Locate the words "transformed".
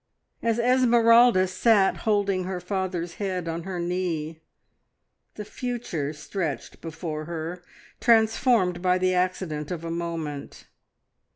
7.99-8.81